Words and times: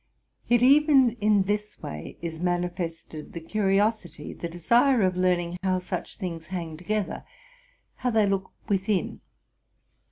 Yet 0.47 0.63
even 0.63 1.11
in 1.21 1.43
this 1.43 1.79
way 1.79 2.17
is 2.23 2.39
manifested 2.39 3.33
the 3.33 3.39
curiosity, 3.39 4.33
the 4.33 4.49
desire 4.49 5.03
of 5.03 5.15
learning 5.15 5.59
how 5.61 5.77
such 5.77 6.17
things 6.17 6.47
hang 6.47 6.75
together, 6.75 7.23
how 7.97 8.09
they 8.09 8.25
look 8.25 8.49
within. 8.67 9.21